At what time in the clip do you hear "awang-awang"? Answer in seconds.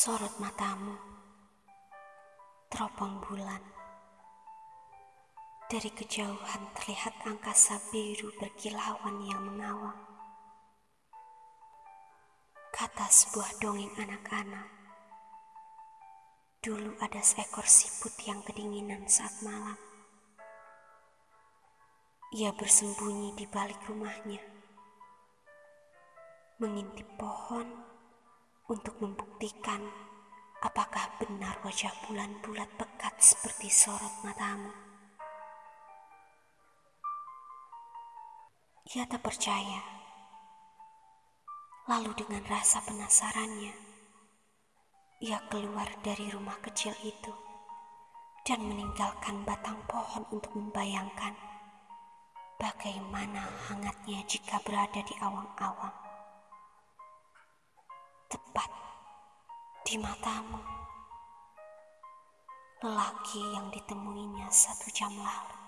55.18-56.09